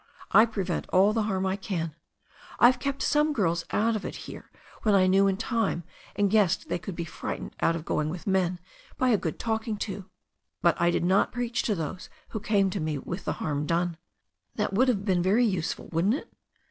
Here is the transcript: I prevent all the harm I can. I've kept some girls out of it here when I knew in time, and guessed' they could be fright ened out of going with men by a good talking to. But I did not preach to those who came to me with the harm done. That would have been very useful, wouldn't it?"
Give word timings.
I 0.31 0.47
prevent 0.47 0.89
all 0.89 1.13
the 1.13 1.21
harm 1.21 1.45
I 1.45 1.55
can. 1.55 1.93
I've 2.59 2.79
kept 2.79 3.03
some 3.03 3.33
girls 3.33 3.65
out 3.69 3.95
of 3.95 4.03
it 4.03 4.15
here 4.25 4.49
when 4.81 4.95
I 4.95 5.05
knew 5.05 5.27
in 5.27 5.37
time, 5.37 5.83
and 6.15 6.31
guessed' 6.31 6.69
they 6.69 6.79
could 6.79 6.95
be 6.95 7.05
fright 7.05 7.39
ened 7.39 7.51
out 7.61 7.75
of 7.75 7.85
going 7.85 8.09
with 8.09 8.25
men 8.25 8.59
by 8.97 9.09
a 9.09 9.17
good 9.19 9.37
talking 9.37 9.77
to. 9.77 10.09
But 10.63 10.75
I 10.81 10.89
did 10.89 11.03
not 11.05 11.31
preach 11.31 11.61
to 11.61 11.75
those 11.75 12.09
who 12.29 12.39
came 12.39 12.71
to 12.71 12.79
me 12.79 12.97
with 12.97 13.25
the 13.25 13.33
harm 13.33 13.67
done. 13.67 13.95
That 14.55 14.73
would 14.73 14.87
have 14.87 15.05
been 15.05 15.21
very 15.21 15.45
useful, 15.45 15.87
wouldn't 15.91 16.15
it?" 16.15 16.33